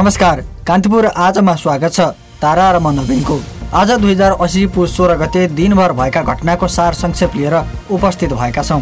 [0.00, 2.00] नमस्कार कान्तिपुर आजमा स्वागत छ
[2.42, 3.36] तारा र म नवीनको
[3.80, 7.56] आज दुई हजार असी पुस सोह्र गते दिनभर भएका घटनाको सार संक्षेप लिएर
[7.92, 8.80] उपस्थित भएका छौँ।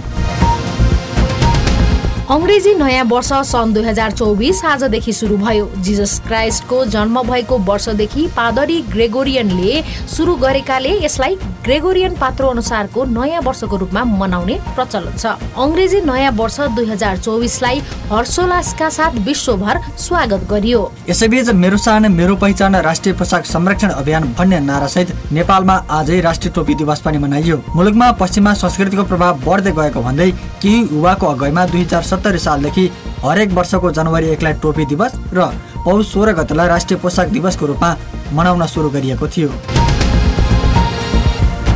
[2.29, 8.27] अङ्ग्रेजी नयाँ वर्ष सन् दुई हजार चौबिस आजदेखि सुरु भयो। जिजस क्राइस्टको जन्म भएको वर्षदेखि
[8.37, 9.73] पादरी ग्रेगोरियनले
[10.13, 16.61] सुरु गरेकाले यसलाई ग्रेगोरियन पात्रो अनुसारको नयाँ वर्षको रूपमा मनाउने प्रचलन छ। अङ्ग्रेजी नयाँ वर्ष
[16.77, 17.81] दुई हजार चौबिसलाई
[18.13, 24.61] हर्षोल्लासका साथ विश्वभर स्वागत गरियो। यसैबीच मेरो सानो मेरो पहिचान राष्ट्रिय पोसाक संरक्षण अभियान भन्ने
[24.69, 30.31] नारासहित नेपालमा आजै राष्ट्रिय टोपी दिवस पनि मनाइयो। मुलुकमा पश्चिमा संस्कृतिको प्रभाव बढ्दै गएको भन्दै
[30.61, 32.85] केही युवाको अगुवाईमा दुई हजार सत्तरी सालदेखि
[33.25, 35.47] हरेक वर्षको जनवरी एकलाई टोपी दिवस र
[35.85, 37.97] पौष सोह्र गतेलाई राष्ट्रिय पोसाक दिवसको रूपमा
[38.35, 39.78] मनाउन सुरु गरिएको थियो।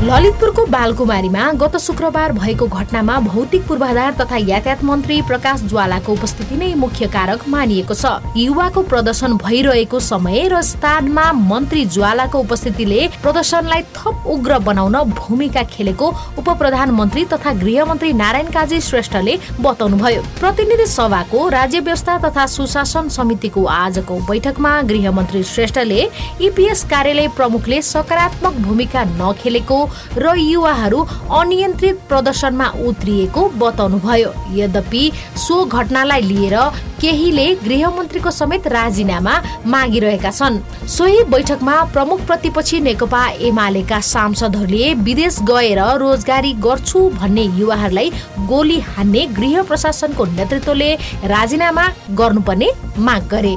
[0.03, 6.73] ललितपुरको बालकुमारीमा गत शुक्रबार भएको घटनामा भौतिक पूर्वाधार तथा यातायात मन्त्री प्रकाश ज्वालाको उपस्थिति नै
[6.75, 14.27] मुख्य कारक मानिएको छ। युवाको प्रदर्शन भइरहेको समय र स्थानमा मन्त्री ज्वालाको उपस्थितिले प्रदर्शनलाई थप
[14.27, 16.09] उग्र बनाउन भूमिका खेलेको
[16.39, 23.65] उप प्रधानमन्त्री तथा गृहमन्त्री नारायण काजी श्रेष्ठले बताउनुभयो। प्रतिनिधि सभाको राज्य व्यवस्था तथा सुशासन समितिको
[23.77, 26.03] आजको बैठकमा गृहमन्त्री श्रेष्ठले
[26.43, 29.81] इपिएस कार्यालय प्रमुखले सकारात्मक भूमिका नखेलेको
[30.17, 31.01] र युवाहरू
[31.39, 35.03] अनियन्त्रित प्रदर्शनमा उत्रिएको बताउनुभयो। यद्यपि
[35.39, 36.57] सो घटनालाई लिएर
[37.01, 39.35] केहीले गृहमन्त्रीको समेत राजीनामा
[39.67, 48.11] मागिरहेका छन्। सोही बैठकमा प्रमुख प्रतिपक्षी नेकपा एमालेका सांसदहरूले विदेश गएर रोजगारी गर्छु भन्ने युवाहरूलाई
[48.49, 50.95] गोली हान्ने गृह प्रशासनको नेतृत्वले
[51.27, 53.57] राजीनामा गर्नुपर्ने माग गरे।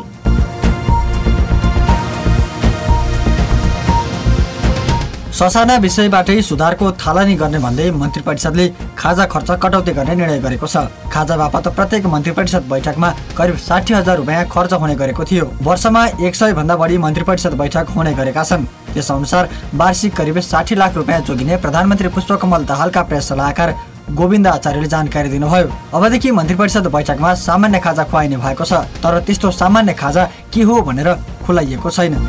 [5.36, 10.88] ससाना विषयबाटै सुधारको थालनी गर्ने भन्दै मन्त्री परिषदले खाजा खर्च कटौती गर्ने निर्णय गरेको छ।
[11.12, 16.06] खाजा बापत प्रत्येक मन्त्री परिषद बैठकमा करिब साठी हजार रुपियाँ खर्च हुने गरेको थियो। वर्षमा
[16.24, 18.64] एक सय भन्दा बढी मन्त्री परिषद बैठक हुने गरेका छन्।
[18.94, 23.76] त्यस अनुसार वार्षिक करिब साठी लाख रुपियाँ जोगिने प्रधानमन्त्री पुष्पकमल दाहालका प्रेस सल्लाहकार
[24.16, 29.52] गोविन्द आचार्यले जानकारी दिनुभयो। अबदेखि मन्त्री परिषद बैठकमा सामान्य खाजा खुवाइने भएको छ तर त्यस्तो
[29.54, 32.24] सामान्य खाजा के हो भनेर खुलाइएको छैन।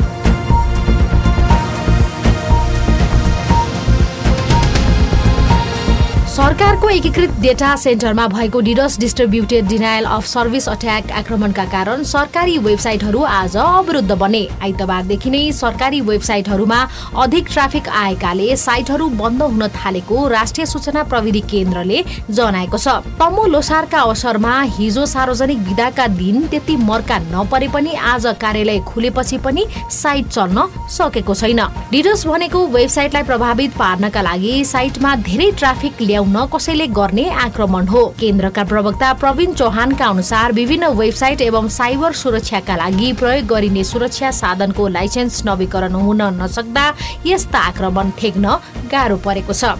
[6.37, 13.21] सरकारको एकीकृत डेटा सेन्टरमा भएको DDoS distributed denial of service attack आक्रमणका कारण सरकारी वेबसाइटहरू
[13.25, 16.77] आज अवरुद्ध बने। आइतबारदेखि नै सरकारी वेबसाइटहरूमा
[17.23, 22.87] अधिक ट्राफिक आएकाले साइटहरू बन्द हुन थालेको राष्ट्रिय सूचना प्रविधि केन्द्रले जनाएको छ।
[23.19, 29.65] तमो लोसारका अवसरमा हिजो सार्वजनिक विदाका दिन त्यति मर्का नपरे पनि आज कार्यालय खुलेपछि पनि
[29.93, 36.47] साइट चल्न सकेको छैन। डिडस भनेको वेबसाइटलाई प्रभावित पार्नका लागि साइटमा धेरै ट्राफिक ल्याउ हटाउन
[36.53, 43.11] कसैले गर्ने आक्रमण हो। केन्द्रका प्रवक्ता प्रवीण चौहानका अनुसार विभिन्न वेबसाइट एवं साइबर सुरक्षाका लागि
[43.19, 46.85] प्रयोग गरिने सुरक्षा साधनको लाइसेन्स नवीकरण हुन नसक्दा
[47.25, 48.45] यस्ता आक्रमण ठेक्न
[48.91, 49.71] गाह्रो परेको छ।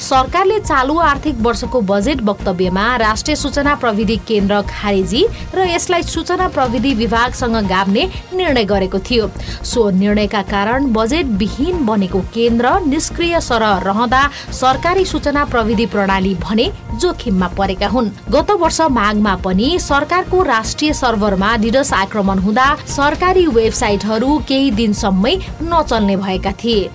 [0.00, 5.24] सरकारले चालु आर्थिक वर्षको बजेट वक्तव्यमा राष्ट्रिय सूचना प्रविधि केन्द्र खारेजी
[5.54, 9.30] र यसलाई सूचना प्रविधि विभागसँग गाभ्ने निर्णय गरेको थियो।
[9.64, 16.70] सो निर्णयका कारण बजेट विहीन बनेको केन्द्र निष्क्रिय सरह रहँदा सरकारी सूचना प्रविधि प्रणाली भने
[17.00, 24.38] जोखिममा परेका हुन्। गत वर्ष माघमा पनि सरकारको राष्ट्रिय सर्भरमा डिडस आक्रमण हुँदा सरकारी वेबसाइटहरू
[24.48, 26.90] केही दिनसम्मै नचल्ने भएका थिए।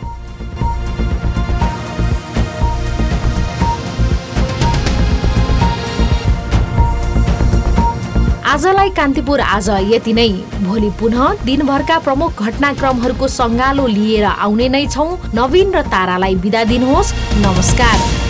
[8.50, 10.30] आजलाई कान्तिपुर आज यति नै।
[10.66, 15.06] भोलि पुनः दिनभरका प्रमुख घटनाक्रमहरूको सङ्गालो लिएर आउने नै छौ।
[15.36, 17.14] नवीन र तारालाई बिदा दिनुहोस्।
[17.46, 18.29] नमस्कार।